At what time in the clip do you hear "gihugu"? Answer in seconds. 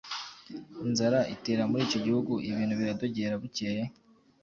2.05-2.33